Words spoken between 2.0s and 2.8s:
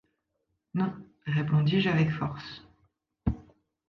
force.